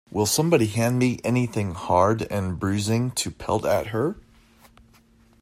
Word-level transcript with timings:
Will 0.09 0.25
somebody 0.25 0.65
hand 0.65 0.97
me 0.97 1.19
anything 1.23 1.75
hard 1.75 2.23
and 2.31 2.57
bruising 2.57 3.11
to 3.11 3.29
pelt 3.29 3.67
at 3.67 3.89
her? 3.93 4.15